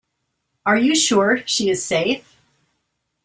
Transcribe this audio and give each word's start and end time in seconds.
Are 0.65 0.77
you 0.77 0.95
sure 0.95 1.43
she 1.45 1.69
is 1.69 1.85
safe? 1.85 2.35